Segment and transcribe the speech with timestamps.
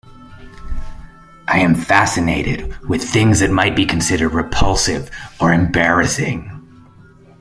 [1.47, 6.49] I'm fascinated with things that might be considered repulsive or embarrassing.